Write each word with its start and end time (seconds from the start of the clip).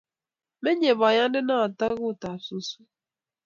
menyei 0.61 0.97
boyonde 0.99 1.39
noto 1.47 1.85
kootab 1.99 2.37
suswek. 2.47 2.91